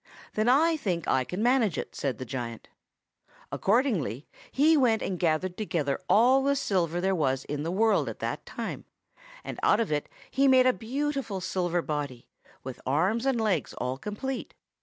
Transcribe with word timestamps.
"'Then 0.33 0.49
I 0.49 0.77
think 0.77 1.07
I 1.07 1.23
can 1.23 1.43
manage 1.43 1.77
it,' 1.77 1.95
said 1.95 2.17
the 2.17 2.25
giant. 2.25 2.69
Accordingly 3.51 4.25
he 4.51 4.75
went 4.75 5.03
and 5.03 5.19
gathered 5.19 5.55
together 5.57 5.99
all 6.09 6.41
the 6.41 6.55
silver 6.55 6.99
there 6.99 7.13
was 7.13 7.45
in 7.45 7.61
the 7.61 7.69
world 7.69 8.09
at 8.09 8.17
that 8.17 8.43
time, 8.43 8.85
and 9.43 9.59
out 9.61 9.79
of 9.79 9.91
it 9.91 10.09
he 10.31 10.47
made 10.47 10.65
a 10.65 10.73
beautiful 10.73 11.39
silver 11.39 11.83
body, 11.83 12.27
with 12.63 12.81
arms 12.83 13.27
and 13.27 13.39
legs 13.39 13.75
all 13.75 13.95
complete. 13.99 14.55